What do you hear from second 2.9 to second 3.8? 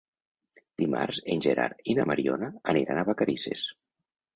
a Vacarisses.